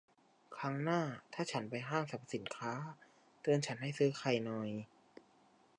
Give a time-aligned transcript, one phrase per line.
[0.57, 1.01] ครั้งหน้า
[1.33, 2.73] ถ้าฉันไปห้างสรรพสินค้า
[3.41, 4.69] เตือนฉันให้ซื้อไข่หน่อย